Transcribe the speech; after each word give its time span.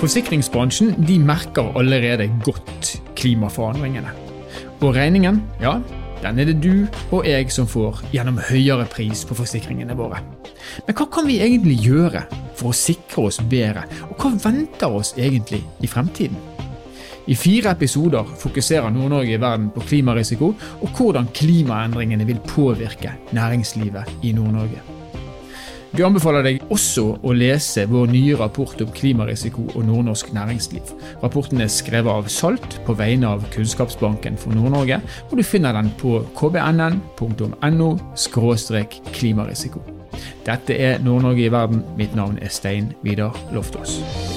Forsikringsbransjen 0.00 0.94
de 1.04 1.18
merker 1.20 1.74
allerede 1.76 2.30
godt 2.40 2.94
klimaforandringene. 3.20 4.08
Og 4.80 4.94
regningen, 4.96 5.42
ja, 5.60 5.74
den 6.22 6.38
er 6.40 6.46
det 6.48 6.62
du 6.62 6.86
og 7.12 7.26
jeg 7.28 7.50
som 7.52 7.66
får 7.68 7.98
gjennom 8.08 8.38
høyere 8.48 8.86
pris 8.88 9.26
på 9.28 9.36
forsikringene 9.36 9.92
våre. 9.98 10.22
Men 10.86 10.96
hva 10.96 11.04
kan 11.12 11.28
vi 11.28 11.36
egentlig 11.44 11.76
gjøre 11.84 12.22
for 12.56 12.70
å 12.70 12.78
sikre 12.78 13.26
oss 13.28 13.42
bedre, 13.50 13.82
og 14.08 14.16
hva 14.24 14.30
venter 14.40 14.88
oss 14.88 15.12
egentlig 15.20 15.60
i 15.84 15.90
fremtiden? 15.92 16.38
I 17.28 17.36
fire 17.36 17.74
episoder 17.76 18.24
fokuserer 18.40 18.88
Nord-Norge 18.94 19.36
i 19.36 19.42
verden 19.42 19.68
på 19.74 19.84
klimarisiko 19.84 20.54
og 20.56 20.96
hvordan 20.96 21.28
klimaendringene 21.36 22.24
vil 22.24 22.40
påvirke 22.48 23.12
næringslivet 23.36 24.24
i 24.24 24.32
Nord-Norge. 24.32 24.99
Vi 25.90 26.04
anbefaler 26.06 26.44
deg 26.46 26.60
også 26.70 27.16
å 27.26 27.32
lese 27.34 27.82
vår 27.90 28.12
nye 28.12 28.36
rapport 28.38 28.78
om 28.84 28.92
klimarisiko 28.94 29.64
og 29.72 29.82
nordnorsk 29.88 30.30
næringsliv. 30.36 30.92
Rapporten 31.24 31.64
er 31.64 31.72
skrevet 31.72 32.12
av 32.12 32.28
Salt 32.30 32.78
på 32.86 32.94
vegne 32.94 33.26
av 33.34 33.42
Kunnskapsbanken 33.50 34.38
for 34.38 34.54
Nord-Norge, 34.54 35.00
og 35.30 35.34
du 35.34 35.42
finner 35.42 35.74
den 35.74 35.90
på 35.98 36.20
kbnn.no 36.38 37.90
klimarisiko. 39.18 39.82
Dette 40.46 40.78
er 40.78 41.02
Nord-Norge 41.02 41.48
i 41.48 41.52
verden. 41.52 41.82
Mitt 41.98 42.14
navn 42.14 42.38
er 42.38 42.54
Stein 42.54 42.92
Vidar 43.02 43.34
Loftaas. 43.54 44.29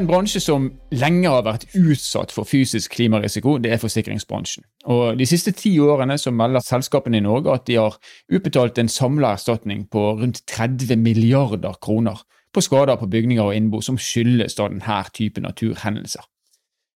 En 0.00 0.06
bransje 0.08 0.40
som 0.40 0.70
lenge 0.96 1.28
har 1.28 1.42
vært 1.44 1.66
utsatt 1.76 2.30
for 2.32 2.48
fysisk 2.48 2.94
klimarisiko, 2.94 3.58
det 3.60 3.74
er 3.74 3.80
forsikringsbransjen. 3.82 4.64
Og 4.88 5.18
De 5.20 5.26
siste 5.28 5.52
ti 5.52 5.74
årene 5.76 6.16
så 6.16 6.32
melder 6.32 6.64
selskapene 6.64 7.18
i 7.20 7.24
Norge 7.26 7.52
at 7.52 7.66
de 7.68 7.76
har 7.76 7.98
utbetalt 8.32 8.80
en 8.80 8.88
samla 8.88 9.34
erstatning 9.36 9.82
på 9.92 10.14
rundt 10.22 10.40
30 10.48 10.96
milliarder 10.96 11.76
kroner 11.84 12.22
på 12.50 12.62
skader 12.64 12.96
på 12.96 13.10
bygninger 13.12 13.44
og 13.44 13.54
innbo 13.54 13.82
som 13.84 13.98
skyldes 14.00 14.56
da 14.56 14.70
denne 14.72 15.02
type 15.12 15.42
naturhendelser. 15.44 16.24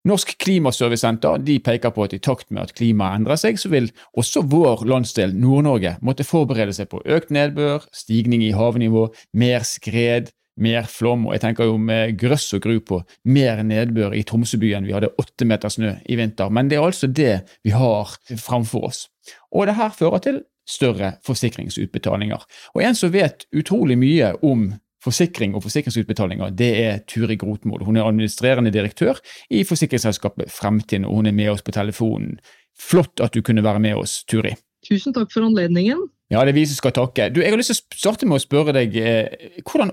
Norsk 0.05 0.37
Klimaservicesenter 0.41 1.41
peker 1.65 1.93
på 1.93 2.05
at 2.05 2.13
i 2.17 2.21
takt 2.21 2.51
med 2.51 2.63
at 2.63 2.75
klimaet 2.77 3.21
endrer 3.21 3.37
seg, 3.41 3.59
så 3.61 3.69
vil 3.69 3.91
også 4.17 4.45
vår 4.49 4.85
landsdel 4.89 5.33
Nord-Norge 5.37 5.97
måtte 6.01 6.25
forberede 6.25 6.73
seg 6.77 6.89
på 6.93 7.01
økt 7.05 7.33
nedbør, 7.33 7.85
stigning 7.93 8.45
i 8.45 8.53
havnivå, 8.57 9.09
mer 9.33 9.65
skred, 9.65 10.33
mer 10.63 10.87
flom, 10.91 11.27
og 11.29 11.35
jeg 11.37 11.45
tenker 11.45 11.69
jo 11.69 11.79
med 11.81 12.17
grøss 12.21 12.51
og 12.57 12.63
gru 12.65 12.79
på 12.85 13.01
mer 13.33 13.63
nedbør 13.67 14.15
i 14.17 14.23
Tromsøbyen. 14.27 14.87
Vi 14.89 14.95
hadde 14.97 15.13
åtte 15.21 15.49
meter 15.49 15.73
snø 15.73 15.95
i 16.05 16.19
vinter, 16.21 16.53
men 16.53 16.71
det 16.71 16.79
er 16.79 16.87
altså 16.87 17.11
det 17.11 17.35
vi 17.67 17.75
har 17.75 18.15
framfor 18.37 18.91
oss. 18.91 19.07
Og 19.55 19.69
det 19.69 19.79
her 19.81 19.93
fører 19.97 20.23
til 20.25 20.43
større 20.71 21.15
forsikringsutbetalinger. 21.27 22.45
Og 22.75 22.85
en 22.85 22.97
som 22.99 23.13
vet 23.13 23.47
utrolig 23.57 23.99
mye 23.99 24.35
om 24.47 24.71
forsikring 25.01 25.55
og 25.57 25.65
forsikringsutbetalinger, 25.65 26.53
det 26.53 26.71
er 26.85 27.03
Turi 27.09 27.39
Grotmod. 27.41 27.85
Hun 27.87 27.97
er 27.97 28.07
administrerende 28.07 28.73
direktør 28.73 29.19
i 29.51 29.65
forsikringsselskapet 29.65 30.53
Fremtiden, 30.53 31.09
og 31.09 31.23
hun 31.23 31.31
er 31.31 31.37
med 31.37 31.55
oss 31.55 31.65
på 31.65 31.75
telefonen. 31.75 32.37
Flott 32.81 33.21
at 33.25 33.35
du 33.35 33.43
kunne 33.45 33.65
være 33.65 33.81
med 33.81 33.97
oss, 34.01 34.21
Turi. 34.29 34.55
Tusen 34.87 35.17
takk 35.17 35.33
for 35.33 35.45
anledningen. 35.45 36.07
Ja, 36.31 36.45
det 36.47 36.53
er 36.53 36.61
vi 36.61 36.67
som 36.71 36.79
skal 36.79 36.95
takke. 36.97 37.29
Du, 37.35 37.41
jeg 37.43 37.53
har 37.53 37.59
lyst 37.59 37.73
til 37.73 37.81
å 37.81 37.99
starte 37.99 38.29
med 38.29 38.39
å 38.39 38.43
spørre 38.43 38.75
deg, 38.77 38.95
eh, 38.97 39.49
hvordan 39.67 39.91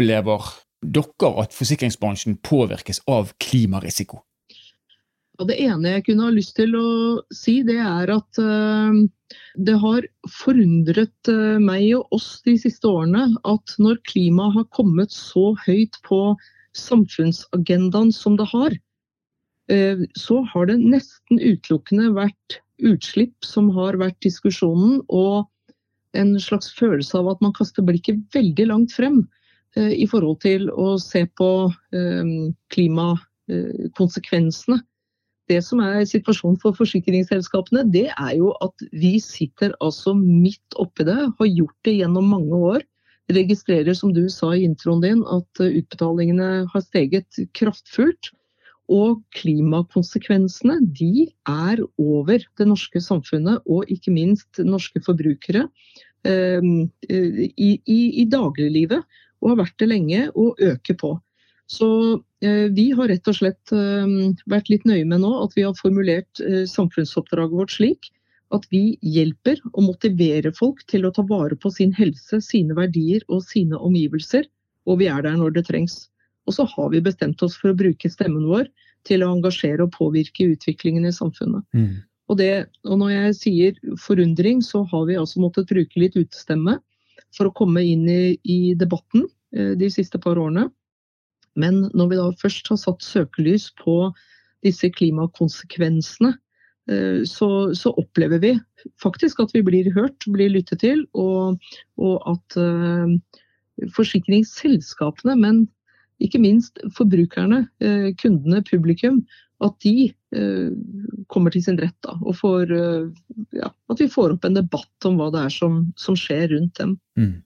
opplever 0.00 0.40
dere 0.80 1.30
at 1.42 1.52
forsikringsbransjen 1.52 2.38
påvirkes 2.40 3.02
av 3.10 3.34
klimarisiko? 3.42 4.22
Ja, 5.36 5.46
det 5.48 5.56
ene 5.60 5.94
jeg 5.94 6.04
kunne 6.06 6.26
ha 6.28 6.32
lyst 6.32 6.54
til 6.56 6.72
å 6.76 7.20
si, 7.32 7.60
det 7.64 7.78
er 7.80 8.12
at 8.12 8.40
uh, 8.40 8.96
det 9.56 9.76
har 9.80 10.06
forundret 10.28 11.30
uh, 11.32 11.60
meg 11.60 11.84
og 11.98 12.16
oss 12.16 12.40
de 12.44 12.56
siste 12.60 12.88
årene 12.88 13.26
at 13.48 13.74
når 13.80 14.00
klimaet 14.08 14.56
har 14.56 14.66
kommet 14.76 15.12
så 15.12 15.54
høyt 15.66 15.96
på 16.08 16.34
samfunnsagendaen 16.76 18.12
som 18.12 18.36
det 18.40 18.48
har, 18.52 18.76
uh, 19.72 20.04
så 20.16 20.40
har 20.52 20.68
det 20.68 20.80
nesten 20.80 21.40
utelukkende 21.40 22.12
vært 22.16 22.60
utslipp 22.80 23.36
som 23.44 23.68
har 23.76 24.00
vært 24.00 24.20
diskusjonen, 24.24 25.02
og 25.08 25.44
en 26.16 26.32
slags 26.40 26.72
følelse 26.76 27.20
av 27.20 27.28
at 27.34 27.44
man 27.44 27.52
kaster 27.56 27.84
blikket 27.84 28.24
veldig 28.32 28.68
langt 28.72 28.96
frem 28.96 29.20
i 29.76 30.06
forhold 30.10 30.40
til 30.42 30.70
å 30.74 30.98
se 30.98 31.26
på 31.38 31.70
klimakonsekvensene 32.74 34.80
det 35.50 35.60
som 35.66 35.80
er 35.82 36.04
situasjonen 36.06 36.58
for 36.62 36.76
forsikringsselskapene, 36.78 37.84
det 37.90 38.08
er 38.12 38.34
jo 38.38 38.52
at 38.62 38.84
vi 38.94 39.16
sitter 39.22 39.74
altså 39.82 40.14
midt 40.18 40.76
oppi 40.80 41.06
det, 41.08 41.18
har 41.38 41.50
gjort 41.50 41.88
det 41.88 41.96
gjennom 41.98 42.28
mange 42.30 42.60
år. 42.74 42.84
Registrerer, 43.30 43.94
som 43.94 44.12
du 44.14 44.24
sa 44.30 44.52
i 44.54 44.64
introen 44.66 45.02
din, 45.04 45.24
at 45.30 45.62
utbetalingene 45.62 46.66
har 46.70 46.84
steget 46.84 47.42
kraftfullt. 47.58 48.32
Og 48.90 49.20
klimakonsekvensene 49.38 50.80
de 50.98 51.28
er 51.46 51.82
over 52.02 52.42
det 52.58 52.66
norske 52.66 53.02
samfunnet, 53.02 53.62
og 53.70 53.90
ikke 53.90 54.14
minst 54.14 54.58
norske 54.66 55.02
forbrukere, 55.06 55.68
eh, 56.26 56.70
i, 57.06 57.70
i, 57.86 58.00
i 58.22 58.26
dagliglivet. 58.30 59.06
Og 59.40 59.52
har 59.52 59.60
vært 59.64 59.76
det 59.80 59.90
lenge, 59.90 60.22
og 60.36 60.60
øker 60.60 60.96
på. 61.00 61.14
Så 61.70 61.88
eh, 62.42 62.66
vi 62.74 62.90
har 62.98 63.08
rett 63.12 63.28
og 63.30 63.36
slett 63.38 63.72
eh, 63.74 64.14
vært 64.50 64.70
litt 64.72 64.86
nøye 64.88 65.06
med 65.06 65.22
nå 65.22 65.30
at 65.44 65.54
vi 65.56 65.62
har 65.66 65.76
formulert 65.78 66.42
eh, 66.42 66.64
samfunnsoppdraget 66.66 67.54
vårt 67.54 67.76
slik 67.76 68.10
at 68.50 68.66
vi 68.74 68.96
hjelper 69.06 69.60
og 69.72 69.84
motiverer 69.86 70.50
folk 70.56 70.82
til 70.90 71.06
å 71.06 71.12
ta 71.14 71.22
vare 71.26 71.54
på 71.54 71.70
sin 71.70 71.92
helse, 71.94 72.40
sine 72.42 72.74
verdier 72.74 73.22
og 73.30 73.44
sine 73.46 73.78
omgivelser. 73.78 74.48
Og 74.90 74.98
vi 74.98 75.06
er 75.12 75.22
der 75.22 75.36
når 75.38 75.54
det 75.54 75.68
trengs. 75.68 76.08
Og 76.50 76.56
så 76.56 76.66
har 76.66 76.90
vi 76.90 77.02
bestemt 77.04 77.42
oss 77.46 77.54
for 77.60 77.70
å 77.70 77.78
bruke 77.78 78.10
stemmen 78.10 78.48
vår 78.50 78.66
til 79.06 79.22
å 79.22 79.30
engasjere 79.36 79.86
og 79.86 79.94
påvirke 79.94 80.48
utviklingen 80.50 81.06
i 81.06 81.14
samfunnet. 81.14 81.62
Mm. 81.76 82.00
Og, 82.30 82.38
det, 82.40 82.66
og, 82.88 82.96
når 82.98 83.12
jeg 83.14 83.36
sier 83.38 83.78
forundring, 84.02 84.64
så 84.66 84.82
har 84.90 85.06
vi 85.06 85.18
altså 85.20 85.42
måttet 85.42 85.70
bruke 85.70 86.02
litt 86.02 86.18
utestemme 86.18 86.80
for 87.36 87.48
å 87.48 87.54
komme 87.54 87.82
inn 87.86 88.08
i, 88.10 88.36
i 88.42 88.74
debatten 88.78 89.26
de 89.50 89.88
siste 89.90 90.18
par 90.22 90.38
årene. 90.38 90.68
Men 91.58 91.88
når 91.96 92.10
vi 92.10 92.18
da 92.18 92.28
først 92.38 92.70
har 92.70 92.78
satt 92.80 93.02
søkelys 93.02 93.70
på 93.80 94.10
disse 94.64 94.90
klimakonsekvensene, 94.92 96.34
eh, 96.90 97.22
så, 97.28 97.50
så 97.76 97.94
opplever 98.00 98.42
vi 98.42 98.54
faktisk 99.02 99.42
at 99.42 99.54
vi 99.56 99.64
blir 99.66 99.90
hørt, 99.96 100.26
blir 100.30 100.52
lyttet 100.52 100.82
til, 100.84 101.04
og, 101.12 101.60
og 102.00 102.16
at 102.30 102.56
uh, 102.56 103.12
forsikringsselskapene, 103.96 105.36
men 105.40 105.66
ikke 106.20 106.40
minst 106.40 106.76
forbrukerne, 106.96 107.62
kundene, 108.20 108.58
publikum, 108.68 109.22
at 109.60 109.76
de 109.84 110.10
uh, 110.36 110.70
kommer 111.32 111.54
til 111.54 111.64
sin 111.64 111.80
rett. 111.80 111.96
Da, 112.06 112.16
og 112.20 112.36
får, 112.38 112.72
ja, 113.56 113.68
at 113.92 114.00
vi 114.00 114.08
får 114.10 114.36
opp 114.36 114.48
en 114.48 114.56
debatt 114.56 115.08
om 115.08 115.20
hva 115.20 115.28
det 115.34 115.44
er 115.46 115.54
som, 115.54 115.82
som 116.00 116.16
skjer 116.18 116.48
rundt 116.54 116.80
dem. 116.80 116.96
Mm. 117.20 117.36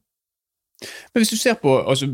Men 1.13 1.23
hvis 1.23 1.33
du 1.33 1.39
ser 1.41 1.57
på 1.61 1.75
altså, 1.81 2.09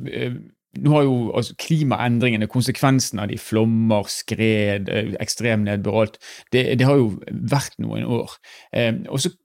nå 0.79 0.93
har 0.95 1.03
jo 1.03 1.15
altså, 1.35 1.55
klimaendringene, 1.59 2.49
konsekvensene 2.51 3.25
av 3.25 3.33
de 3.33 3.39
flommer, 3.41 4.07
skred, 4.13 4.91
eh, 4.93 5.15
ekstrem 5.23 5.65
nedbør 5.67 6.03
alt, 6.05 6.19
det, 6.55 6.65
det, 6.79 6.87
har 6.87 7.01
jo 7.01 7.11
vært 7.31 7.75
noen 7.83 8.07
år. 8.07 8.37
Eh, 8.77 8.93
og 9.11 9.23
så 9.23 9.33
eh, 9.33 9.40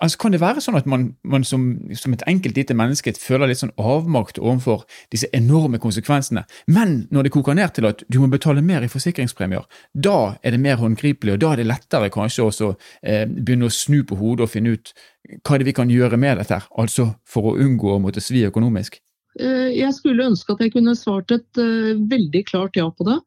altså, 0.00 0.18
Kan 0.18 0.34
det 0.34 0.40
være 0.42 0.62
sånn 0.64 0.78
at 0.78 0.88
man, 0.90 1.08
man 1.22 1.44
som, 1.46 1.66
som, 1.94 2.14
et 2.14 2.24
enkelt 2.26 2.58
lite 2.58 2.74
menneske 2.76 3.14
føler 3.20 3.50
litt 3.50 3.60
sånn 3.62 3.74
avmakt 3.78 4.40
overfor 4.42 4.84
disse 5.14 5.30
enorme 5.36 5.78
konsekvensene, 5.82 6.44
men 6.66 6.96
når 7.14 7.26
det 7.26 7.34
koker 7.36 7.58
ned 7.58 7.74
til 7.76 7.88
at 7.88 8.02
du 8.10 8.18
må 8.22 8.30
betale 8.32 8.64
mer 8.64 8.84
i 8.84 8.90
forsikringspremier, 8.90 9.66
da 9.94 10.36
er 10.42 10.56
det 10.56 10.62
mer 10.62 10.80
håndgripelig, 10.82 11.36
og 11.36 11.42
da 11.44 11.52
er 11.52 11.62
det 11.62 11.68
lettere 11.70 12.10
kanskje 12.14 12.48
også 12.48 12.72
eh, 13.02 13.24
begynne 13.26 13.70
å 13.70 13.74
snu 13.74 14.02
på 14.06 14.18
hodet 14.18 14.48
og 14.48 14.52
finne 14.52 14.76
ut 14.76 14.94
hva 15.42 15.56
er 15.56 15.62
det 15.62 15.70
vi 15.70 15.76
kan 15.78 15.90
gjøre 15.90 16.18
med 16.20 16.38
dette, 16.40 16.60
altså 16.78 17.10
for 17.26 17.50
å 17.50 17.56
unngå 17.62 17.96
å 17.96 18.02
måtte 18.02 18.22
svi 18.22 18.44
økonomisk? 18.46 19.00
Eh, 19.40 19.70
jeg 19.76 19.92
skulle 19.96 20.28
ønske 20.30 20.54
at 20.54 20.62
jeg 20.64 20.74
kunne 20.76 20.94
svart 20.96 21.32
et 21.34 21.60
uh, 21.60 21.96
veldig 22.10 22.44
klart 22.48 22.78
ja 22.78 22.86
på 22.88 23.06
det. 23.08 23.18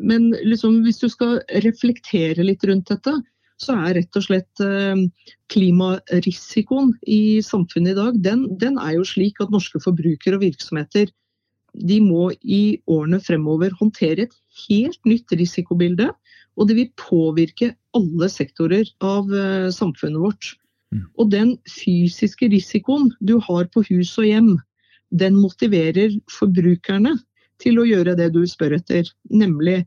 Men 0.00 0.30
liksom, 0.44 0.82
hvis 0.84 1.00
du 1.00 1.08
skal 1.08 1.38
reflektere 1.64 2.44
litt 2.44 2.64
rundt 2.68 2.90
dette, 2.90 3.14
så 3.62 3.76
er 3.86 3.96
rett 3.98 4.18
og 4.18 4.24
slett 4.26 4.62
eh, 4.64 5.04
klimarisikoen 5.52 6.92
i 7.08 7.40
samfunnet 7.44 7.94
i 7.94 7.98
dag, 7.98 8.18
den, 8.24 8.44
den 8.60 8.80
er 8.82 8.96
jo 8.98 9.06
slik 9.08 9.40
at 9.40 9.52
norske 9.54 9.80
forbrukere 9.84 10.38
og 10.38 10.44
virksomheter 10.44 11.12
de 11.76 11.98
må 12.00 12.30
i 12.40 12.78
årene 12.88 13.20
fremover 13.20 13.74
håndtere 13.76 14.24
et 14.24 14.36
helt 14.66 15.00
nytt 15.04 15.32
risikobilde. 15.36 16.08
Og 16.56 16.70
det 16.70 16.76
vil 16.78 16.94
påvirke 16.96 17.74
alle 17.92 18.28
sektorer 18.32 18.88
av 19.04 19.28
samfunnet 19.76 20.22
vårt. 20.22 20.54
Mm. 20.94 21.02
Og 21.20 21.30
den 21.34 21.50
fysiske 21.68 22.48
risikoen 22.52 23.10
du 23.20 23.36
har 23.44 23.68
på 23.74 23.84
hus 23.90 24.14
og 24.16 24.28
hjem, 24.28 24.54
den 25.10 25.36
motiverer 25.38 26.14
forbrukerne 26.32 27.16
til 27.62 27.80
å 27.80 27.86
gjøre 27.88 28.16
det 28.18 28.30
du 28.34 28.42
spør 28.48 28.76
etter, 28.78 29.08
nemlig 29.30 29.82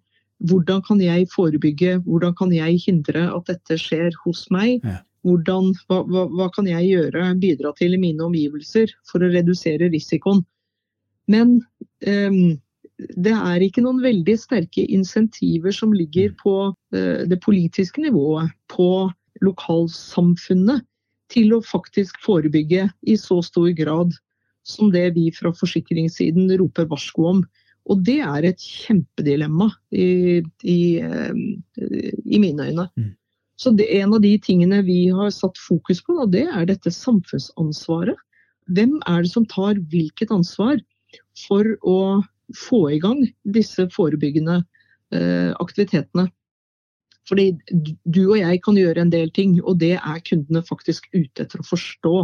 hvordan 0.47 0.81
kan 0.87 1.01
jeg 1.03 1.27
forebygge, 1.33 1.97
hvordan 2.05 2.35
kan 2.39 2.53
jeg 2.55 2.79
hindre 2.85 3.27
at 3.35 3.49
dette 3.49 3.77
skjer 3.79 4.15
hos 4.23 4.45
meg? 4.53 4.85
Hvordan, 5.27 5.73
hva, 5.89 5.99
hva, 6.07 6.25
hva, 6.31 6.47
kan 6.55 6.67
jeg 6.69 6.87
gjøre, 6.93 7.25
bidra 7.41 7.73
til 7.75 7.97
i 7.97 7.99
mine 7.99 8.23
omgivelser 8.23 8.93
for 9.09 9.23
å 9.23 9.31
redusere 9.33 9.91
risikoen? 9.91 10.45
Men 11.29 11.59
um, 12.07 12.55
det 13.19 13.35
er 13.35 13.65
ikke 13.65 13.83
noen 13.83 13.99
veldig 14.03 14.37
sterke 14.39 14.85
insentiver 14.87 15.75
som 15.75 15.91
ligger 15.95 16.31
på 16.39 16.55
uh, 16.71 17.21
det 17.27 17.41
politiske 17.43 18.01
nivået, 18.05 18.55
på 18.71 19.09
lokalsamfunnet, 19.43 20.85
til 21.29 21.53
å 21.53 21.61
faktisk 21.61 22.17
forebygge 22.23 22.87
i 23.05 23.15
så 23.19 23.43
stor 23.45 23.69
grad 23.77 24.15
som 24.65 24.89
det 24.93 25.11
vi 25.17 25.27
fra 25.35 25.51
forsikringssiden 25.55 26.49
roper 26.61 26.87
varsko 26.89 27.27
om. 27.33 27.43
Og 27.89 28.03
det 28.05 28.19
er 28.21 28.45
et 28.45 28.61
kjempedilemma 28.61 29.69
i, 29.91 30.41
i, 30.63 30.79
uh, 31.01 31.33
i 32.25 32.41
mine 32.41 32.69
øyne. 32.69 32.85
Mm. 32.95 33.13
Så 33.59 33.73
det, 33.75 33.89
en 33.99 34.13
av 34.15 34.21
de 34.23 34.37
tingene 34.39 34.79
vi 34.87 35.09
har 35.11 35.31
satt 35.35 35.57
fokus 35.59 35.99
på, 36.05 36.15
det 36.31 36.45
er 36.47 36.67
dette 36.69 36.93
samfunnsansvaret. 36.95 38.15
Hvem 38.71 38.99
er 39.09 39.25
det 39.25 39.31
som 39.33 39.47
tar 39.49 39.81
hvilket 39.91 40.31
ansvar 40.31 40.79
for 41.47 41.67
å 41.83 42.21
få 42.55 42.85
i 42.95 42.99
gang 43.03 43.25
disse 43.43 43.89
forebyggende 43.91 44.61
eh, 45.11 45.51
aktivitetene? 45.59 46.29
Fordi 47.27 47.51
du 48.05 48.21
og 48.29 48.37
jeg 48.39 48.61
kan 48.63 48.79
gjøre 48.79 49.03
en 49.03 49.11
del 49.11 49.33
ting, 49.35 49.57
og 49.59 49.81
det 49.83 49.97
er 49.97 50.23
kundene 50.25 50.63
faktisk 50.65 51.09
ute 51.11 51.43
etter 51.43 51.59
å 51.59 51.67
forstå. 51.67 52.15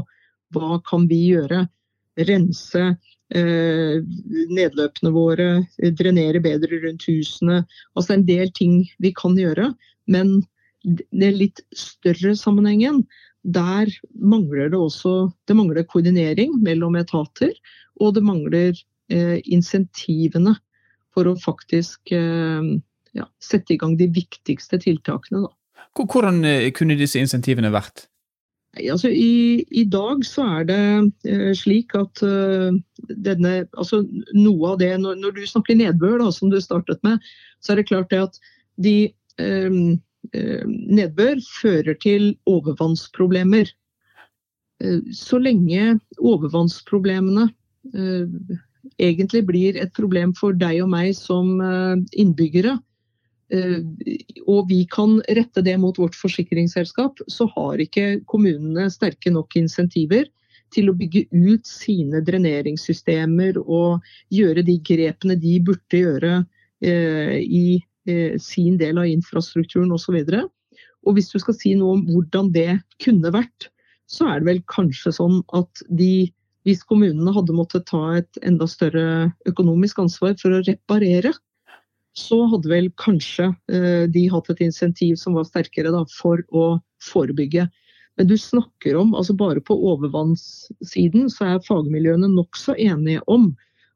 Hva 0.55 0.79
kan 0.87 1.09
vi 1.11 1.19
gjøre? 1.33 1.65
Rense 2.29 2.85
eh, 2.93 3.13
nedløpene 3.33 5.09
våre, 5.15 5.47
drenere 5.97 6.37
bedre 6.43 6.77
rundt 6.83 7.07
husene. 7.09 7.63
Altså 7.97 8.13
en 8.13 8.25
del 8.27 8.51
ting 8.53 8.83
vi 9.01 9.11
kan 9.17 9.33
gjøre. 9.39 9.71
Men 10.05 10.43
den 10.85 11.39
litt 11.39 11.63
større 11.75 12.35
sammenhengen, 12.37 13.03
der 13.45 13.89
mangler 14.17 14.69
det 14.73 14.79
også 14.79 15.31
det 15.49 15.57
mangler 15.57 15.85
koordinering 15.89 16.57
mellom 16.65 16.97
etater. 16.99 17.53
Og 18.01 18.15
det 18.17 18.23
mangler 18.25 18.73
eh, 19.09 19.39
insentivene 19.45 20.55
for 21.15 21.29
å 21.29 21.37
faktisk 21.39 22.11
eh, 22.13 22.73
ja, 23.15 23.27
sette 23.39 23.75
i 23.75 23.79
gang 23.79 23.95
de 23.99 24.09
viktigste 24.11 24.81
tiltakene. 24.81 25.45
Da. 25.45 25.85
Hvordan 25.95 26.43
eh, 26.47 26.71
kunne 26.75 26.97
disse 26.99 27.21
insentivene 27.21 27.71
vært? 27.73 28.07
Altså, 28.75 29.07
i, 29.07 29.63
i, 29.71 29.83
dag 29.87 30.25
så 30.27 30.43
er 30.57 30.65
det 30.67 30.79
eh, 31.31 31.51
slik 31.55 31.93
at 31.95 32.19
uh, 32.25 32.75
denne 33.07 33.53
Altså 33.77 34.01
noe 34.35 34.73
av 34.73 34.81
det 34.81 34.89
Når, 34.99 35.15
når 35.21 35.37
du 35.37 35.45
snakker 35.47 35.79
nedbør, 35.79 36.17
da, 36.19 36.31
som 36.35 36.51
du 36.51 36.59
startet 36.59 36.99
med, 37.07 37.23
så 37.63 37.71
er 37.71 37.79
det 37.79 37.87
klart 37.87 38.11
det 38.11 38.19
at 38.25 38.41
de 38.83 38.97
um, 39.39 39.95
Eh, 40.33 40.63
nedbør 40.67 41.41
fører 41.61 41.97
til 42.01 42.33
overvannsproblemer. 42.49 43.69
Eh, 44.83 45.01
så 45.13 45.39
lenge 45.41 45.99
overvannsproblemene 46.17 47.49
eh, 47.93 48.55
egentlig 49.01 49.43
blir 49.49 49.79
et 49.81 49.93
problem 49.97 50.33
for 50.37 50.55
deg 50.57 50.81
og 50.85 50.91
meg 50.93 51.13
som 51.17 51.57
innbyggere, 52.13 52.77
og 53.53 54.61
vi 54.71 54.79
kan 54.89 55.19
rette 55.37 55.61
det 55.61 55.75
mot 55.77 55.97
vårt 56.01 56.15
forsikringsselskap, 56.17 57.19
så 57.29 57.45
har 57.51 57.83
ikke 57.83 58.21
kommunene 58.25 58.87
sterke 58.89 59.29
nok 59.33 59.53
insentiver 59.59 60.25
til 60.73 60.89
å 60.89 60.95
bygge 60.97 61.27
ut 61.29 61.69
sine 61.69 62.23
dreneringssystemer 62.25 63.59
og 63.61 64.01
gjøre 64.33 64.65
de 64.65 64.79
grepene 64.81 65.37
de 65.37 65.59
burde 65.67 66.01
gjøre 66.01 66.39
i 66.81 67.67
Eh, 68.05 68.37
sin 68.39 68.77
del 68.77 68.99
av 69.01 69.09
infrastrukturen 69.09 69.93
osv. 69.95 70.19
Og 71.05 71.17
hvis 71.17 71.31
du 71.33 71.39
skal 71.41 71.57
si 71.57 71.73
noe 71.77 71.97
om 71.97 72.03
hvordan 72.05 72.51
det 72.53 72.77
kunne 73.01 73.31
vært, 73.33 73.71
så 74.05 74.27
er 74.29 74.41
det 74.41 74.49
vel 74.51 74.61
kanskje 74.69 75.15
sånn 75.15 75.39
at 75.57 75.81
de, 75.89 76.29
hvis 76.69 76.85
kommunene 76.85 77.33
hadde 77.33 77.55
måttet 77.57 77.87
ta 77.89 78.19
et 78.19 78.41
enda 78.45 78.67
større 78.69 79.31
økonomisk 79.49 80.03
ansvar 80.03 80.37
for 80.41 80.53
å 80.53 80.61
reparere, 80.67 81.33
så 82.15 82.45
hadde 82.51 82.71
vel 82.71 82.89
kanskje 83.01 83.49
eh, 83.71 84.05
de 84.11 84.27
hatt 84.31 84.49
et 84.53 84.63
insentiv 84.63 85.17
som 85.19 85.35
var 85.35 85.47
sterkere 85.47 85.91
da, 85.93 86.05
for 86.11 86.41
å 86.55 86.77
forebygge. 87.03 87.67
Men 88.15 88.29
du 88.29 88.37
snakker 88.39 88.95
om, 88.95 89.11
altså 89.17 89.35
bare 89.35 89.63
på 89.63 89.75
overvannssiden, 89.91 91.27
så 91.31 91.49
er 91.49 91.65
fagmiljøene 91.65 92.31
nokså 92.31 92.77
enige 92.79 93.23
om 93.31 93.51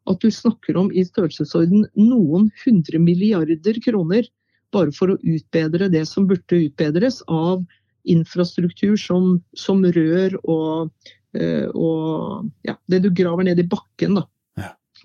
at 0.10 0.20
du 0.24 0.32
snakker 0.34 0.78
om 0.80 0.90
i 0.92 1.06
størrelsesorden 1.08 1.86
noen 1.96 2.50
hundre 2.66 3.00
milliarder 3.00 3.80
kroner 3.86 4.28
bare 4.74 4.94
for 4.94 5.14
å 5.14 5.20
utbedre 5.24 5.90
det 5.92 6.04
som 6.10 6.28
burde 6.30 6.66
utbedres 6.66 7.22
av 7.32 7.64
infrastruktur 8.10 8.98
som, 9.00 9.38
som 9.58 9.82
rør 9.86 10.36
og, 10.44 10.92
eh, 11.38 11.68
og 11.72 12.50
ja, 12.68 12.76
det 12.92 13.04
du 13.06 13.10
graver 13.16 13.48
ned 13.48 13.62
i 13.62 13.68
bakken. 13.70 14.20
da. 14.20 14.26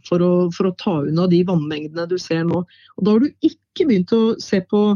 For 0.08 0.20
å, 0.20 0.30
for 0.52 0.68
å, 0.68 0.76
ta 0.80 0.98
unna 1.06 1.26
de 1.30 1.40
vannmengdene 1.48 2.06
du 2.10 2.18
ser 2.20 2.44
nå. 2.48 2.62
Og 2.96 3.04
Da 3.06 3.14
har 3.14 3.24
du 3.24 3.30
ikke 3.46 3.88
begynt 3.88 4.12
å 4.14 4.22
se 4.42 4.60
på 4.70 4.86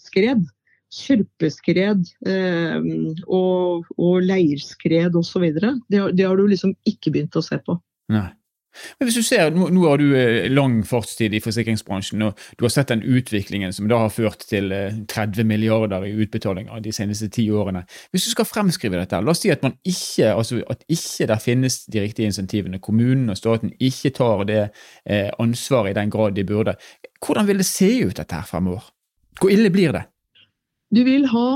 skred. 0.00 0.44
Kjørpeskred 0.94 2.06
eh, 2.28 2.76
og, 3.26 3.88
og 4.00 4.14
leirskred 4.24 5.16
osv. 5.20 5.50
Det, 5.52 6.00
det 6.16 6.24
har 6.24 6.36
du 6.38 6.46
liksom 6.48 6.72
ikke 6.88 7.12
begynt 7.12 7.36
å 7.36 7.44
se 7.44 7.60
på. 7.64 7.76
Nei. 8.12 8.30
Men 8.98 9.08
hvis 9.08 9.18
du 9.18 9.24
ser, 9.26 9.50
Nå, 9.54 9.68
nå 9.74 9.84
har 9.88 10.00
du 10.00 10.12
eh, 10.16 10.46
lang 10.50 10.80
fartstid 10.86 11.34
i 11.34 11.40
forsikringsbransjen, 11.42 12.22
og 12.26 12.38
du 12.58 12.64
har 12.66 12.72
sett 12.72 12.92
den 12.92 13.02
utviklingen 13.02 13.72
som 13.74 13.88
da 13.90 14.02
har 14.04 14.12
ført 14.14 14.44
til 14.50 14.70
30 15.10 15.42
eh, 15.42 15.48
milliarder 15.48 16.06
i 16.06 16.14
utbetalinger 16.22 16.82
de 16.84 16.92
seneste 16.94 17.30
ti 17.34 17.48
årene. 17.50 17.84
Hvis 18.12 18.28
du 18.28 18.32
skal 18.34 18.48
fremskrive 18.48 19.00
dette, 19.00 19.20
la 19.22 19.34
oss 19.34 19.42
si 19.44 19.52
at, 19.54 19.64
man 19.66 19.76
ikke, 19.82 20.32
altså 20.32 20.60
at 20.70 20.84
ikke 20.88 21.30
der 21.30 21.42
finnes 21.42 21.80
de 21.88 22.04
riktige 22.04 22.30
insentivene, 22.30 22.82
kommunen 22.82 23.32
og 23.32 23.40
staten 23.40 23.72
ikke 23.78 24.14
tar 24.18 24.44
det 24.48 24.62
eh, 24.62 25.30
ansvaret 25.38 25.94
i 25.94 25.98
den 25.98 26.12
grad 26.14 26.36
de 26.38 26.46
burde. 26.48 26.76
Hvordan 27.24 27.48
vil 27.48 27.64
det 27.64 27.68
se 27.68 27.90
ut 28.04 28.16
dette 28.20 28.34
her 28.34 28.46
fremover? 28.46 28.92
Hvor 29.38 29.52
ille 29.54 29.70
blir 29.70 29.94
det? 29.94 30.06
Du 30.94 31.02
vil 31.04 31.28
ha 31.30 31.48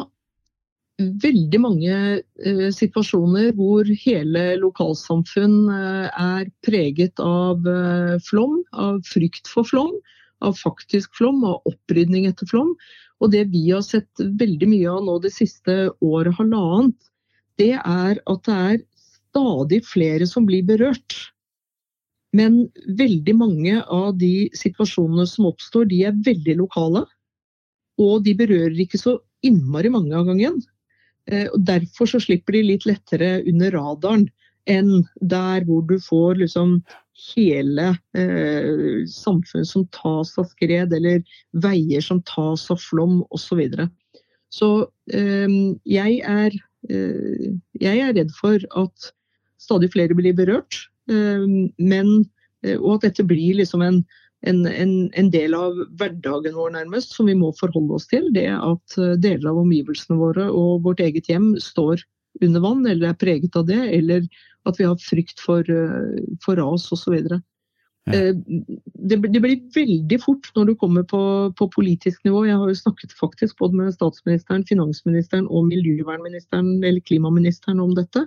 veldig 1.23 1.61
mange 1.63 1.95
eh, 2.21 2.69
situasjoner 2.75 3.53
hvor 3.59 3.89
hele 4.05 4.45
lokalsamfunn 4.61 5.57
eh, 5.73 6.09
er 6.09 6.51
preget 6.67 7.23
av 7.23 7.67
eh, 7.69 8.17
flom, 8.27 8.61
av 8.73 9.01
frykt 9.09 9.51
for 9.51 9.69
flom, 9.69 9.93
av 10.43 10.59
faktisk 10.59 11.15
flom, 11.19 11.43
av 11.49 11.63
opprydning 11.71 12.27
etter 12.31 12.49
flom. 12.51 12.75
Og 13.23 13.31
det 13.35 13.47
vi 13.53 13.69
har 13.71 13.85
sett 13.87 14.11
veldig 14.19 14.69
mye 14.71 14.91
av 14.91 15.05
nå 15.07 15.19
det 15.23 15.33
siste 15.35 15.77
året, 16.03 16.35
halvannet, 16.39 16.97
det 17.61 17.75
er 17.79 18.19
at 18.19 18.49
det 18.49 18.59
er 18.59 18.81
stadig 19.33 19.83
flere 19.87 20.27
som 20.29 20.49
blir 20.49 20.65
berørt. 20.67 21.17
Men 22.37 22.65
veldig 22.99 23.35
mange 23.37 23.81
av 23.93 24.17
de 24.19 24.49
situasjonene 24.57 25.27
som 25.29 25.51
oppstår, 25.51 25.87
de 25.91 26.03
er 26.09 26.23
veldig 26.27 26.57
lokale. 26.63 27.05
Og 28.01 28.23
de 28.25 28.35
berører 28.37 28.79
ikke 28.83 29.01
så 29.01 29.19
innmari 29.45 29.91
mange 29.93 30.17
av 30.17 30.31
gangen. 30.31 30.63
Eh, 31.31 31.49
og 31.53 31.61
Derfor 31.67 32.11
så 32.11 32.21
slipper 32.23 32.57
de 32.57 32.65
litt 32.73 32.87
lettere 32.89 33.41
under 33.49 33.75
radaren 33.77 34.27
enn 34.71 35.03
der 35.19 35.65
hvor 35.67 35.83
du 35.89 35.97
får 36.03 36.39
liksom 36.39 36.77
hele 37.35 37.89
eh, 38.19 39.03
samfunn 39.11 39.67
som 39.67 39.87
tas 39.95 40.33
av 40.41 40.49
skred, 40.53 40.95
eller 40.95 41.23
veier 41.65 42.05
som 42.05 42.23
tas 42.29 42.69
av 42.73 42.81
flom 42.83 43.21
osv. 43.31 43.43
Så, 43.53 43.59
videre. 43.59 43.89
så 44.55 44.71
eh, 45.13 45.59
jeg, 45.89 46.21
er, 46.23 46.57
eh, 46.89 47.51
jeg 47.83 48.05
er 48.07 48.15
redd 48.19 48.33
for 48.39 48.63
at 48.79 49.13
stadig 49.63 49.93
flere 49.95 50.17
blir 50.19 50.35
berørt, 50.39 50.87
eh, 51.11 51.47
men, 51.79 52.15
eh, 52.65 52.79
og 52.79 53.01
at 53.01 53.11
dette 53.11 53.27
blir 53.29 53.61
liksom 53.61 53.85
en 53.87 54.03
en, 54.43 54.65
en, 54.67 54.95
en, 55.15 55.29
del 55.31 55.55
av 55.55 55.77
hverdagen 55.99 56.57
vår, 56.57 56.73
nærmest, 56.75 57.15
som 57.15 57.29
vi 57.31 57.37
må 57.39 57.53
forholde 57.59 57.99
oss 57.99 58.09
til. 58.11 58.27
Det 58.35 58.49
at 58.57 58.97
eh, 58.99 59.15
deler 59.23 59.53
av 59.53 59.61
omgivelsene 59.63 60.19
våre 60.19 60.49
og 60.51 60.83
vårt 60.87 61.03
eget 61.05 61.31
hjem 61.31 61.53
står 61.63 62.03
under 62.43 62.65
vann, 62.65 62.83
eller 62.89 63.13
er 63.13 63.21
preget 63.21 63.57
av 63.59 63.69
det. 63.71 63.81
Eller 63.95 64.27
at 64.69 64.79
vi 64.81 64.89
har 64.89 64.99
frykt 65.03 65.43
for, 65.43 65.63
eh, 65.63 66.27
for 66.45 66.59
ras 66.59 66.89
osv. 66.95 67.15
Ja. 67.23 67.39
Eh, 68.11 68.35
det, 68.35 69.21
det 69.23 69.43
blir 69.45 69.63
veldig 69.77 70.19
fort 70.25 70.51
når 70.57 70.73
du 70.73 70.75
kommer 70.81 71.07
på, 71.07 71.23
på, 71.59 71.71
politisk 71.77 72.25
nivå. 72.27 72.45
Jeg 72.49 72.59
har 72.59 72.71
jo 72.71 72.83
snakket 72.83 73.15
faktisk 73.19 73.63
både 73.63 73.79
med 73.79 73.95
statsministeren, 73.95 74.67
finansministeren 74.67 75.47
og 75.47 75.71
miljøvernministeren 75.71 76.81
eller 76.83 77.03
klimaministeren 77.07 77.83
om 77.83 77.95
dette. 77.99 78.27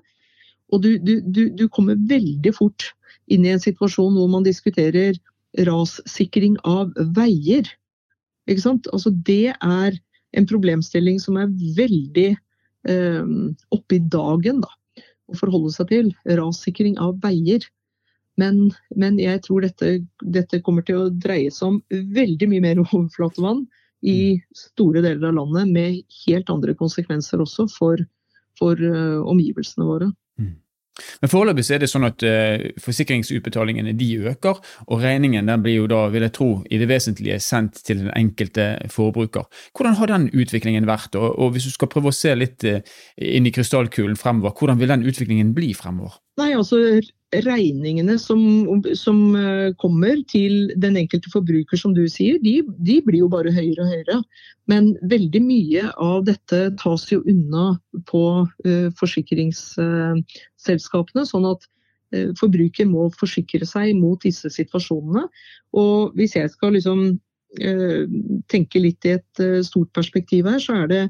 Og 0.71 0.81
du, 0.81 0.95
du, 0.97 1.49
du 1.51 1.67
kommer 1.69 1.99
veldig 2.09 2.55
fort 2.55 2.93
inn 3.31 3.45
i 3.45 3.51
en 3.53 3.61
situasjon 3.61 4.15
hvor 4.15 4.29
man 4.31 4.45
diskuterer 4.45 5.17
rassikring 5.67 6.57
av 6.67 6.93
veier. 7.15 7.67
Ikke 8.49 8.63
sant? 8.63 8.89
Altså 8.93 9.11
det 9.25 9.55
er 9.55 9.97
en 10.35 10.47
problemstilling 10.49 11.19
som 11.23 11.37
er 11.39 11.53
veldig 11.77 12.31
eh, 12.89 13.29
oppe 13.75 13.97
i 13.97 14.03
dagen 14.11 14.61
da, 14.65 14.71
å 15.31 15.39
forholde 15.39 15.71
seg 15.75 15.89
til. 15.93 16.11
Rassikring 16.39 16.99
av 17.01 17.17
veier. 17.23 17.63
Men, 18.39 18.67
men 18.99 19.19
jeg 19.21 19.45
tror 19.45 19.63
dette, 19.63 20.01
dette, 20.19 20.59
kommer 20.63 20.83
til 20.83 21.05
å 21.05 21.09
dreie 21.09 21.51
seg 21.55 21.69
om 21.69 21.79
veldig 22.15 22.51
mye 22.51 22.65
mer 22.67 22.83
overflatevann. 22.85 23.65
i 24.05 24.37
store 24.53 25.01
deler 25.01 25.31
av 25.31 25.33
landet, 25.33 25.71
med 25.73 26.17
helt 26.27 26.49
andre 26.53 26.75
konsekvenser 26.77 27.41
også 27.41 27.63
for, 27.73 28.03
for 28.59 28.77
uh, 28.77 29.23
omgivelsene 29.25 29.87
våre. 29.87 30.11
Men 31.21 31.31
Foreløpig 31.31 31.65
er 31.75 31.81
det 31.83 31.89
sånn 31.91 32.07
at 32.07 32.23
uh, 32.23 32.67
forsikringsutbetalingene 32.83 33.95
de 33.99 34.09
øker, 34.31 34.61
og 34.87 35.03
regningen 35.03 35.49
den 35.49 35.65
blir 35.65 35.81
jo 35.81 35.89
da, 35.91 36.05
vil 36.13 36.27
jeg 36.27 36.35
tro, 36.37 36.49
i 36.71 36.79
det 36.81 36.89
vesentlige 36.91 37.39
sendt 37.43 37.81
til 37.87 38.03
den 38.03 38.13
enkelte 38.15 38.69
forbruker. 38.93 39.49
Hvordan 39.75 39.99
har 39.99 40.13
den 40.13 40.29
utviklingen 40.31 40.87
vært, 40.89 41.17
og, 41.19 41.33
og 41.35 41.55
hvis 41.55 41.67
du 41.67 41.75
skal 41.75 41.91
prøve 41.91 42.13
å 42.13 42.15
se 42.15 42.35
litt 42.37 42.67
uh, 42.69 42.79
inn 43.19 43.49
i 43.49 43.53
krystallkulen 43.55 44.19
fremover, 44.19 44.55
hvordan 44.55 44.79
vil 44.81 44.95
den 44.95 45.05
utviklingen 45.09 45.53
bli 45.57 45.73
fremover? 45.77 46.19
Nei, 46.39 46.51
altså 46.55 46.81
regningene 47.43 48.19
som, 48.19 48.83
som, 48.95 49.35
eh, 49.35 49.73
kommer 49.81 50.23
til 50.29 50.71
den 50.79 50.97
enkelte 50.97 51.29
forbruker, 51.33 51.77
som 51.77 51.93
du 51.95 52.07
sier, 52.11 52.39
de, 52.43 52.63
de, 52.79 53.01
blir 53.05 53.19
jo 53.23 53.29
bare 53.31 53.51
høyere 53.53 53.81
og 53.83 53.87
høyere. 53.91 54.23
Men 54.71 54.97
veldig 55.03 55.41
mye 55.43 55.83
av 56.01 56.25
dette 56.29 56.75
tas 56.81 57.11
jo 57.11 57.23
unna 57.29 57.79
på 58.09 58.47
uh, 58.47 58.89
forsikringsselskapene. 58.99 61.21
Uh, 61.21 61.25
sånn 61.29 61.45
at 61.51 61.61
uh, 62.15 62.31
forbruker 62.39 62.85
må 62.89 63.01
forsikre 63.19 63.65
seg 63.69 63.95
mot 63.99 64.19
disse 64.23 64.49
situasjonene. 64.49 65.23
Og 65.77 65.97
hvis 66.17 66.35
jeg 66.39 66.49
skal 66.55 66.71
liksom 66.77 66.99
tenke 68.51 68.77
litt 68.83 69.05
i 69.07 69.15
et 69.15 69.33
stort 69.63 69.87
perspektiv 69.95 70.43
her, 70.49 70.59
så 70.59 70.73
er 70.81 70.87
det 70.91 71.03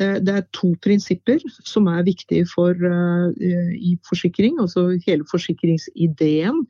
det, 0.00 0.08
det, 0.24 0.34
er 0.34 0.46
to 0.56 0.72
prinsipper 0.84 1.42
som 1.68 1.88
er 1.92 2.06
viktige 2.06 2.46
for, 2.48 2.72
uh, 2.72 3.28
i 3.76 3.96
forsikring. 4.08 4.56
Altså 4.62 4.88
hele 5.04 5.26
forsikringsideen 5.28 6.64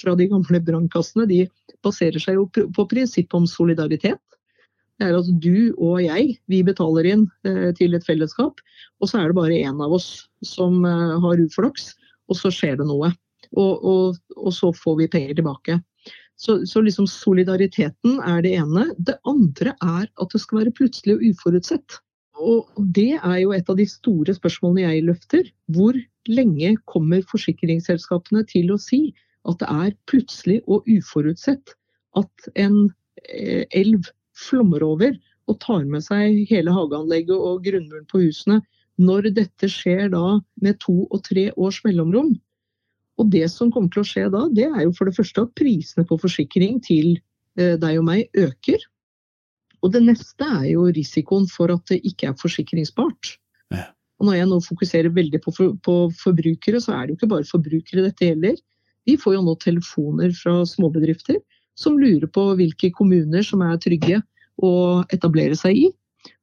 fra 0.00 0.16
de 0.16 0.28
gamle 0.30 0.62
brannkassene 0.64 1.26
de 1.28 1.44
baserer 1.84 2.20
seg 2.22 2.38
jo 2.38 2.48
på 2.48 2.86
prinsippet 2.88 3.36
om 3.36 3.48
solidaritet. 3.48 4.20
Det 5.00 5.08
er 5.08 5.16
at 5.16 5.28
du 5.40 5.72
og 5.76 6.00
jeg 6.04 6.34
vi 6.52 6.62
betaler 6.64 7.08
inn 7.12 7.26
uh, 7.48 7.68
til 7.76 7.96
et 7.96 8.06
fellesskap, 8.06 8.60
og 9.00 9.12
så 9.12 9.20
er 9.20 9.30
det 9.30 9.38
bare 9.40 9.60
én 9.60 9.84
av 9.84 9.92
oss 9.96 10.10
som 10.44 10.80
uh, 10.86 11.18
har 11.20 11.44
uflaks, 11.44 11.92
og 12.32 12.40
så 12.40 12.52
skjer 12.54 12.80
det 12.80 12.88
noe. 12.88 13.12
Og, 13.58 13.72
og, 13.82 14.18
og 14.38 14.52
så 14.54 14.70
får 14.76 15.00
vi 15.00 15.12
penger 15.12 15.40
tilbake. 15.40 15.80
Så, 16.40 16.62
så 16.64 16.80
liksom 16.80 17.08
solidariteten 17.10 18.20
er 18.24 18.44
det 18.44 18.54
ene. 18.56 18.86
Det 18.96 19.18
andre 19.28 19.74
er 19.84 20.06
at 20.06 20.30
det 20.32 20.40
skal 20.40 20.62
være 20.62 20.72
plutselig 20.78 21.18
og 21.18 21.24
uforutsett. 21.32 21.98
Og 22.40 22.68
det 22.96 23.18
er 23.18 23.38
jo 23.42 23.52
et 23.52 23.68
av 23.68 23.76
de 23.76 23.86
store 23.88 24.34
spørsmålene 24.36 24.86
jeg 24.86 25.06
løfter. 25.08 25.50
Hvor 25.72 25.96
lenge 26.28 26.74
kommer 26.90 27.24
forsikringsselskapene 27.28 28.44
til 28.48 28.72
å 28.72 28.80
si 28.80 29.10
at 29.48 29.60
det 29.60 29.68
er 29.72 29.96
plutselig 30.10 30.60
og 30.68 30.88
uforutsett 30.88 31.74
at 32.18 32.50
en 32.60 32.90
eh, 33.28 33.64
elv 33.76 34.08
flommer 34.36 34.84
over 34.84 35.16
og 35.50 35.58
tar 35.62 35.86
med 35.88 36.04
seg 36.04 36.44
hele 36.50 36.72
hageanlegget 36.74 37.34
og 37.36 37.64
grunnmuren 37.64 38.06
på 38.10 38.22
husene, 38.24 38.60
når 39.00 39.30
dette 39.34 39.68
skjer 39.70 40.10
da 40.12 40.38
med 40.62 40.78
to 40.82 41.06
og 41.08 41.22
tre 41.26 41.48
års 41.56 41.80
mellomrom? 41.86 42.34
Og 43.20 43.28
det 43.32 43.46
som 43.52 43.72
kommer 43.72 43.92
til 43.92 44.04
å 44.04 44.08
skje 44.08 44.28
da, 44.32 44.46
det 44.52 44.68
er 44.68 44.84
jo 44.84 44.94
for 44.96 45.08
det 45.08 45.16
første 45.16 45.44
at 45.44 45.56
prisene 45.58 46.06
på 46.08 46.18
forsikring 46.20 46.80
til 46.84 47.14
eh, 47.58 47.76
deg 47.80 48.00
og 48.00 48.06
meg 48.08 48.28
øker. 48.38 48.84
Og 49.80 49.94
det 49.94 50.02
neste 50.04 50.46
er 50.46 50.66
jo 50.72 50.88
risikoen 50.92 51.46
for 51.50 51.72
at 51.72 51.86
det 51.88 52.02
ikke 52.06 52.30
er 52.30 52.40
forsikringsbart. 52.40 53.36
Ja. 53.72 53.86
Og 54.20 54.28
når 54.28 54.36
jeg 54.36 54.48
nå 54.50 54.58
fokuserer 54.64 55.14
veldig 55.16 55.40
på, 55.44 55.54
for, 55.56 55.76
på, 55.84 55.94
forbrukere, 56.20 56.80
så 56.82 56.92
er 56.96 57.06
det 57.06 57.14
jo 57.14 57.20
ikke 57.20 57.32
bare 57.32 57.48
forbrukere 57.48 58.04
dette 58.04 58.28
gjelder. 58.28 58.58
De 59.08 59.16
får 59.20 59.38
jo 59.38 59.46
nå 59.46 59.54
telefoner 59.62 60.34
fra 60.36 60.58
småbedrifter 60.68 61.40
som 61.80 61.96
lurer 61.96 62.28
på 62.28 62.44
hvilke 62.58 62.90
kommuner 62.92 63.44
som 63.46 63.62
er 63.64 63.80
trygge 63.80 64.20
å 64.60 64.72
etablere 65.14 65.56
seg 65.56 65.78
i. 65.86 65.88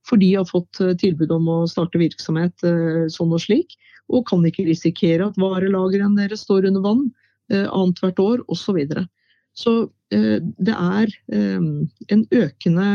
For 0.07 0.17
de 0.17 0.31
har 0.33 0.47
fått 0.49 0.79
eh, 0.81 0.95
tilbud 0.97 1.31
om 1.35 1.49
å 1.51 1.59
starte 1.69 2.01
virksomhet 2.01 2.65
eh, 2.65 3.05
sånn 3.13 3.35
og 3.35 3.43
slik, 3.43 3.75
og 4.07 4.25
kan 4.29 4.45
ikke 4.47 4.65
risikere 4.65 5.27
at 5.27 5.37
varelagrene 5.37 6.17
deres 6.17 6.45
står 6.47 6.69
under 6.69 6.85
vann 6.85 7.05
eh, 7.51 7.67
annethvert 7.67 8.21
år 8.23 8.43
osv. 8.47 8.63
Så, 8.63 8.77
videre. 8.77 9.05
så 9.53 9.75
det 10.09 10.73
er 10.73 11.11
en 11.35 12.21
økende 12.31 12.85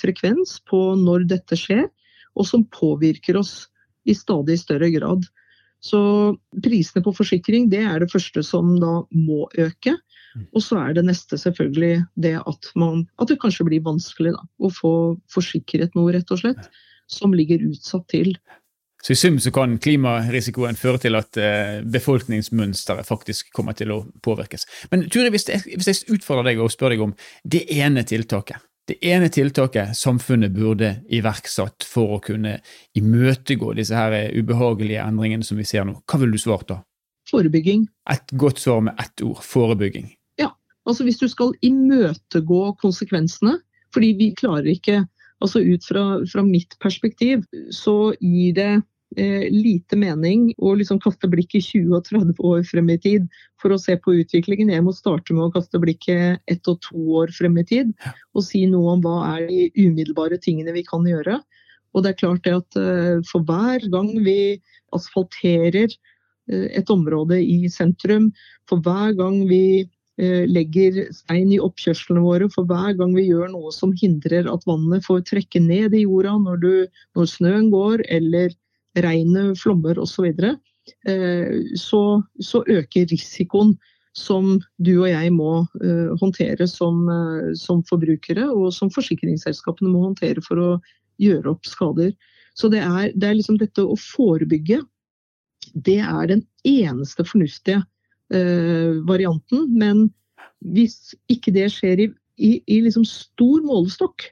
frekvens 0.00 0.58
på 0.70 0.78
når 1.00 1.24
dette 1.30 1.58
skjer, 1.58 1.88
og 2.38 2.46
som 2.46 2.62
påvirker 2.70 3.38
oss 3.40 3.68
i 4.08 4.14
stadig 4.14 4.58
større 4.60 4.90
grad. 4.94 5.26
Så 5.80 6.00
prisene 6.62 7.02
på 7.04 7.14
forsikring 7.16 7.70
det 7.72 7.82
er 7.88 8.02
det 8.02 8.10
første 8.12 8.44
som 8.44 8.74
da 8.80 9.00
må 9.16 9.46
øke. 9.58 9.96
Mm. 10.36 10.46
Og 10.54 10.62
så 10.62 10.78
er 10.82 10.94
det 10.94 11.06
neste 11.08 11.38
selvfølgelig 11.40 12.04
det 12.20 12.36
at, 12.38 12.70
man, 12.78 13.06
at 13.18 13.32
det 13.32 13.40
kanskje 13.42 13.66
blir 13.66 13.84
vanskelig 13.86 14.34
da, 14.36 14.44
å 14.60 14.70
få 14.70 14.94
forsikret 15.32 15.96
noe, 15.98 16.12
rett 16.14 16.30
og 16.30 16.42
slett, 16.42 16.68
som 17.10 17.34
ligger 17.34 17.64
utsatt 17.72 18.06
til. 18.12 18.34
Så 19.00 19.14
I 19.14 19.16
sum 19.16 19.38
så 19.40 19.48
kan 19.56 19.78
klimarisikoen 19.80 20.76
føre 20.76 21.00
til 21.00 21.16
at 21.16 21.38
eh, 21.40 21.80
befolkningsmønsteret 21.88 23.08
faktisk 23.08 23.48
kommer 23.56 23.72
til 23.72 23.94
å 23.94 24.02
påvirkes. 24.22 24.68
Men 24.92 25.06
Turi, 25.08 25.32
hvis 25.32 25.48
jeg, 25.48 25.64
hvis 25.72 25.88
jeg 25.88 26.18
utfordrer 26.18 26.52
deg 26.52 26.60
og 26.60 26.68
spør 26.72 26.92
deg 26.92 27.06
om 27.08 27.16
det 27.48 27.64
ene 27.80 28.04
tiltaket 28.04 28.60
det 28.90 28.98
ene 29.06 29.30
tiltaket 29.32 29.94
samfunnet 29.96 30.52
burde 30.54 30.96
iverksatt 31.12 31.86
for 31.86 32.16
å 32.16 32.22
kunne 32.24 32.58
imøtegå 32.98 33.74
disse 33.78 33.96
her 33.96 34.32
ubehagelige 34.34 35.04
endringene 35.04 35.46
som 35.46 35.60
vi 35.60 35.66
ser 35.68 35.86
nå, 35.86 36.00
hva 36.04 36.20
ville 36.20 36.34
du 36.34 36.42
svart 36.42 36.68
da? 36.72 36.80
Forebygging. 37.30 37.86
Et 38.10 38.34
godt 38.40 38.58
svar 38.58 38.82
med 38.82 38.98
ett 38.98 39.22
ord 39.22 39.38
forebygging. 39.46 40.08
Ja, 40.40 40.50
altså 40.88 41.06
hvis 41.06 41.20
du 41.20 41.28
skal 41.30 41.54
imøtegå 41.62 42.62
konsekvensene, 42.82 43.60
fordi 43.94 44.12
vi 44.18 44.30
klarer 44.38 44.70
ikke 44.70 45.04
Altså 45.40 45.62
ut 45.64 45.86
fra, 45.88 46.02
fra 46.28 46.42
mitt 46.44 46.76
perspektiv 46.84 47.46
så 47.72 48.12
gir 48.20 48.56
det 48.58 48.72
eh, 49.16 49.46
lite 49.50 49.96
mening 49.98 50.50
å 50.58 50.74
liksom 50.78 51.00
kaste 51.02 51.28
blikket 51.30 51.64
20 51.66 51.96
og 51.96 52.06
30 52.08 52.42
år 52.46 52.62
frem 52.68 52.90
i 52.92 52.98
tid 53.00 53.26
for 53.60 53.74
å 53.74 53.80
se 53.80 53.96
på 54.00 54.14
utviklingen. 54.22 54.72
Jeg 54.72 54.84
må 54.86 54.94
starte 54.96 55.36
med 55.36 55.48
å 55.48 55.54
kaste 55.54 55.80
blikket 55.82 56.42
ett 56.50 56.70
og 56.70 56.80
to 56.86 57.04
år 57.22 57.32
frem 57.36 57.58
i 57.60 57.66
tid 57.66 57.92
og 58.34 58.46
si 58.46 58.64
noe 58.70 58.96
om 58.96 59.04
hva 59.04 59.16
er 59.34 59.48
de 59.50 59.68
umiddelbare 59.78 60.40
tingene 60.42 60.74
vi 60.76 60.84
kan 60.86 61.06
gjøre. 61.08 61.40
Og 61.94 62.04
det 62.04 62.12
er 62.12 62.20
klart 62.22 62.44
det 62.46 62.56
at 62.60 62.80
eh, 62.80 63.18
for 63.30 63.46
hver 63.46 63.86
gang 63.92 64.12
vi 64.24 64.60
asfalterer 64.96 65.90
eh, 65.90 66.68
et 66.78 66.90
område 66.90 67.40
i 67.42 67.64
sentrum, 67.72 68.30
for 68.70 68.82
hver 68.84 69.16
gang 69.18 69.42
vi 69.50 69.88
legger 70.20 71.06
stein 71.16 71.48
i 71.48 71.56
oppkjørslene 71.62 72.20
våre 72.20 72.48
for 72.52 72.68
hver 72.68 72.92
gang 72.98 73.14
vi 73.16 73.22
gjør 73.30 73.54
noe 73.54 73.70
som 73.72 73.94
hindrer 73.96 74.50
at 74.52 74.66
vannet 74.68 75.06
får 75.06 75.22
trekke 75.30 75.62
ned 75.64 75.94
i 75.96 76.02
jorda 76.02 76.34
når, 76.42 76.58
du, 76.60 76.74
når 77.16 77.30
snøen 77.30 77.70
går, 77.72 78.02
eller 78.12 78.52
regnet, 78.98 79.58
flommer 79.60 79.98
osv., 79.98 80.32
så, 80.34 80.56
eh, 81.06 81.76
så 81.78 82.22
så 82.40 82.64
øker 82.66 83.06
risikoen 83.10 83.76
som 84.16 84.58
du 84.82 84.96
og 85.04 85.08
jeg 85.08 85.30
må 85.32 85.64
uh, 85.84 86.10
håndtere 86.18 86.66
som, 86.66 87.04
uh, 87.06 87.52
som, 87.54 87.84
forbrukere, 87.86 88.48
og 88.50 88.72
som 88.74 88.90
forsikringsselskapene 88.90 89.92
må 89.92 90.02
håndtere 90.08 90.42
for 90.42 90.58
å 90.58 90.70
gjøre 91.22 91.52
opp 91.52 91.68
skader. 91.68 92.10
Så 92.58 92.68
det 92.72 92.80
er, 92.82 93.12
det 93.14 93.28
er 93.28 93.36
liksom 93.38 93.60
dette 93.60 93.84
å 93.86 93.94
forebygge. 94.00 94.80
Det 95.74 96.00
er 96.02 96.26
den 96.26 96.42
eneste 96.66 97.24
fornuftige 97.24 97.84
varianten. 99.06 99.64
Men 99.74 100.04
hvis 100.74 101.16
ikke 101.30 101.50
det 101.54 101.64
skjer 101.74 102.02
i, 102.04 102.06
i, 102.38 102.50
i 102.70 102.76
liksom 102.84 103.02
stor 103.06 103.62
målestokk, 103.66 104.28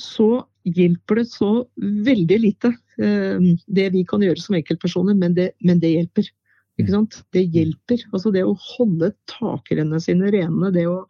så 0.00 0.44
hjelper 0.64 1.20
det 1.20 1.26
så 1.28 1.50
veldig 1.76 2.38
lite, 2.40 2.72
eh, 2.98 3.40
det 3.66 3.90
vi 3.92 4.04
kan 4.08 4.22
gjøre 4.24 4.40
som 4.40 4.56
enkeltpersoner, 4.56 5.16
men 5.18 5.36
det, 5.36 5.52
men 5.64 5.80
det 5.82 5.92
hjelper. 5.94 6.30
Ikke 6.78 6.90
mm. 6.90 6.94
sant? 6.96 7.20
Det 7.34 7.44
hjelper. 7.54 8.04
Altså 8.12 8.32
det 8.34 8.44
å 8.46 8.56
holde 8.76 9.12
takrennene 9.30 10.00
sine 10.02 10.32
rene, 10.34 10.72
det 10.74 10.86
å, 10.90 11.04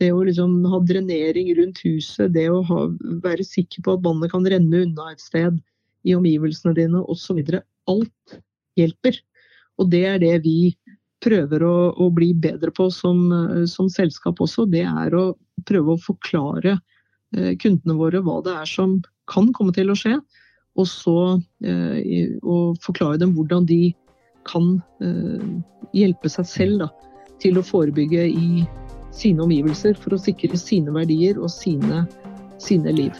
det 0.00 0.12
å 0.14 0.22
liksom 0.24 0.62
ha 0.70 0.80
drenering 0.86 1.52
rundt 1.58 1.82
huset, 1.84 2.32
det 2.34 2.48
å 2.52 2.62
ha, 2.70 2.86
være 3.24 3.46
sikker 3.46 3.84
på 3.84 3.98
at 3.98 4.06
vannet 4.06 4.32
kan 4.32 4.46
renne 4.48 4.84
unna 4.86 5.10
et 5.12 5.22
sted 5.22 5.60
i 6.04 6.16
omgivelsene 6.16 6.74
dine 6.76 7.02
osv. 7.10 7.42
Alt 7.90 8.38
hjelper. 8.78 9.18
Og 9.80 9.90
det 9.90 10.04
er 10.06 10.18
det 10.22 10.34
vi 10.46 10.74
prøver 11.24 11.62
å, 11.64 11.76
å 11.98 12.10
bli 12.14 12.30
bedre 12.36 12.70
på 12.74 12.90
som, 12.92 13.26
som, 13.70 13.88
selskap 13.90 14.40
også. 14.44 14.68
Det 14.70 14.84
er 14.86 15.14
å 15.16 15.30
prøve 15.66 15.94
å 15.94 16.02
forklare 16.04 16.76
Eh, 16.76 16.93
kundene 17.60 17.98
våre 17.98 18.20
hva 18.24 18.40
det 18.44 18.54
er 18.62 18.68
som 18.70 18.98
kan 19.30 19.50
komme 19.56 19.74
til 19.74 19.90
å 19.90 19.98
skje, 19.98 20.18
og 20.74 20.88
så 20.90 21.18
eh, 21.64 22.34
og 22.42 22.80
forklare 22.82 23.20
dem 23.22 23.34
hvordan 23.36 23.66
de 23.68 23.94
kan 24.48 24.76
eh, 25.02 25.44
hjelpe 25.96 26.30
seg 26.32 26.48
selv 26.48 26.84
da, 26.84 26.88
til 27.42 27.58
å 27.58 27.66
forebygge 27.66 28.26
i 28.28 28.64
sine 29.14 29.44
omgivelser 29.44 29.96
for 30.00 30.16
å 30.16 30.20
sikre 30.20 30.58
sine 30.58 30.92
verdier 30.94 31.38
og 31.38 31.52
sine, 31.54 32.04
sine 32.62 32.94
liv. 32.94 33.14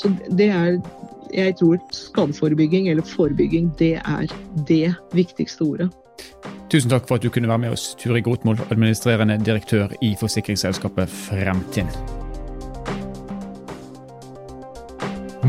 Så 0.00 0.12
det 0.32 0.50
er 0.54 0.80
Jeg 1.30 1.54
tror 1.60 1.76
skadeforebygging 1.94 2.88
eller 2.90 3.06
forebygging, 3.06 3.68
det 3.78 4.00
er 4.02 4.26
det 4.66 4.90
viktigste 5.14 5.62
ordet. 5.62 5.86
Tusen 6.66 6.90
takk 6.90 7.06
for 7.06 7.20
at 7.20 7.22
du 7.22 7.30
kunne 7.30 7.46
være 7.46 7.68
med 7.68 7.76
oss, 7.76 7.94
Turi 7.94 8.18
Grotmol, 8.18 8.58
administrerende 8.66 9.38
direktør 9.38 9.94
i 10.02 10.16
forsikringsselskapet 10.18 11.06
Fremtind. 11.06 12.19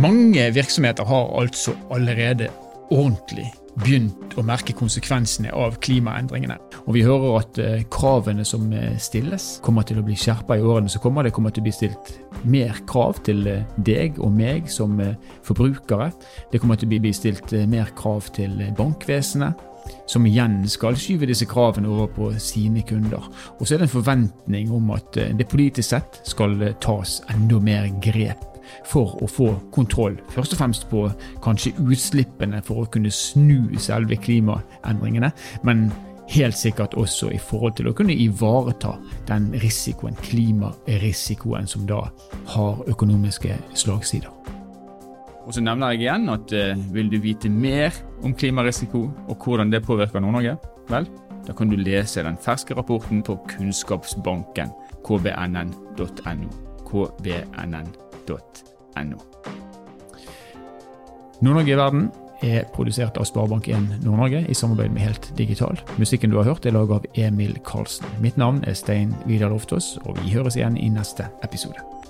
Mange 0.01 0.51
virksomheter 0.53 1.05
har 1.05 1.41
altså 1.41 1.75
allerede 1.93 2.47
ordentlig 2.89 3.51
begynt 3.75 4.33
å 4.33 4.43
merke 4.43 4.73
konsekvensene 4.73 5.51
av 5.53 5.77
klimaendringene. 5.83 6.57
Og 6.87 6.95
vi 6.95 7.03
hører 7.05 7.37
at 7.37 7.59
eh, 7.61 7.83
kravene 7.93 8.43
som 8.47 8.65
eh, 8.73 8.97
stilles, 8.99 9.59
kommer 9.61 9.85
til 9.85 10.01
å 10.01 10.05
bli 10.07 10.17
skjerpa 10.17 10.57
i 10.57 10.65
årene 10.65 10.89
som 10.89 11.03
kommer. 11.03 11.27
Det 11.27 11.35
kommer 11.35 11.53
til 11.53 11.61
å 11.61 11.67
bli 11.69 11.75
stilt 11.75 12.13
mer 12.49 12.81
krav 12.89 13.21
til 13.27 13.45
eh, 13.47 13.63
deg 13.77 14.17
og 14.17 14.33
meg 14.41 14.71
som 14.73 14.97
forbrukere. 15.45 16.09
Det 16.51 16.63
kommer 16.63 16.81
til 16.81 16.89
å 16.89 16.95
bli 16.97 17.13
stilt 17.15 17.53
mer 17.69 17.93
krav 17.97 18.33
til 18.35 18.57
bankvesenet 18.77 19.67
som 20.09 20.25
igjen 20.25 20.63
skal 20.69 20.97
skyve 20.99 21.29
disse 21.29 21.45
kravene 21.49 21.89
over 21.89 22.09
på 22.15 22.33
sine 22.41 22.81
kunder. 22.89 23.29
Og 23.59 23.67
så 23.67 23.75
er 23.75 23.83
det 23.83 23.91
en 23.91 23.97
forventning 23.99 24.73
om 24.73 24.95
at 24.97 25.13
det 25.13 25.49
politisk 25.51 25.93
sett 25.93 26.23
skal 26.27 26.57
tas 26.81 27.19
enda 27.33 27.61
mer 27.61 27.91
grep 28.01 28.50
for 28.87 29.17
å 29.23 29.27
få 29.29 29.49
kontroll, 29.73 30.17
først 30.33 30.55
og 30.55 30.61
fremst 30.61 30.87
på 30.91 31.07
kanskje 31.43 31.73
utslippene 31.81 32.61
for 32.65 32.83
å 32.83 32.89
kunne 32.91 33.11
snu 33.13 33.77
selve 33.81 34.17
klimaendringene, 34.21 35.31
men 35.67 35.89
helt 36.31 36.57
sikkert 36.57 36.93
også 36.99 37.31
i 37.35 37.39
forhold 37.41 37.75
til 37.79 37.89
å 37.91 37.95
kunne 37.95 38.15
ivareta 38.15 38.95
den 39.27 39.51
risikoen, 39.63 40.15
klimarisikoen, 40.23 41.67
som 41.67 41.87
da 41.89 42.05
har 42.53 42.83
økonomiske 42.91 43.57
slagsider. 43.75 44.31
Og 45.41 45.55
så 45.55 45.63
nevner 45.65 45.95
jeg 45.95 46.05
igjen 46.05 46.29
at 46.31 46.53
eh, 46.53 46.77
vil 46.93 47.09
du 47.11 47.17
vite 47.19 47.49
mer 47.49 47.95
om 48.23 48.35
klimarisiko 48.37 49.07
og 49.27 49.45
hvordan 49.45 49.73
det 49.73 49.83
påvirker 49.85 50.21
Nord-Norge, 50.21 50.55
vel, 50.91 51.09
da 51.47 51.55
kan 51.57 51.71
du 51.71 51.79
lese 51.79 52.23
den 52.23 52.37
ferske 52.37 52.77
rapporten 52.77 53.23
på 53.25 53.39
Kunnskapsbanken, 53.49 54.71
kvnn.no. 55.07 56.53
kvnn.no 56.85 58.10
nrk.no. 58.31 59.21
Nord-Norge 61.41 61.73
i 61.73 61.77
verden 61.77 62.09
er 62.41 62.65
produsert 62.73 63.17
av 63.21 63.27
Sparebank1 63.29 64.03
Nord-Norge 64.05 64.43
i 64.49 64.57
samarbeid 64.57 64.93
med 64.93 65.05
Helt 65.05 65.31
Digital. 65.37 65.79
Musikken 66.01 66.33
du 66.33 66.37
har 66.41 66.49
hørt 66.49 66.65
er 66.65 66.75
laget 66.77 66.97
av 66.97 67.25
Emil 67.27 67.57
Karlsen. 67.65 68.05
Mitt 68.21 68.37
navn 68.37 68.63
er 68.67 68.77
Stein 68.77 69.15
Vidar 69.25 69.53
Loftaas, 69.53 69.95
og 70.05 70.17
vi 70.21 70.33
høres 70.35 70.57
igjen 70.57 70.77
i 70.77 70.89
neste 70.93 71.29
episode. 71.45 72.00